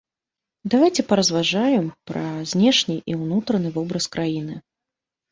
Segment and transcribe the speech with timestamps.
[0.73, 4.57] Давайце паразважаем пра знешні і ўнутраны вобраз краіны.